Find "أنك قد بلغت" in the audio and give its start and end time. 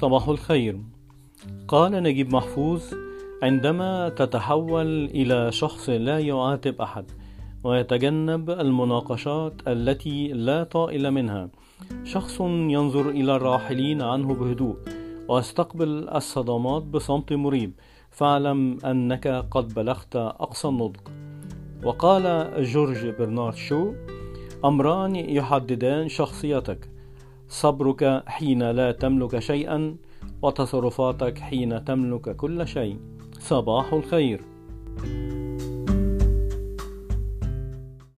18.84-20.16